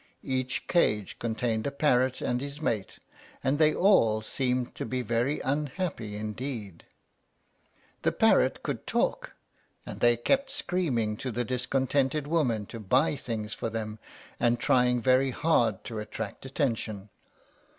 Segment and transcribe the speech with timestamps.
[0.23, 2.97] Each cage contained a parrot and his mate,
[3.43, 6.85] and they all seemed to be very unhappy indeed.
[8.01, 9.35] The parrots could talk,
[9.85, 13.99] and they kept screaming to the discontented women to buy things for them,
[14.39, 17.09] and trying very hard to attract attention.